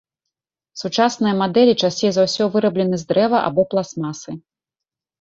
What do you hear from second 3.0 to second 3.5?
з дрэва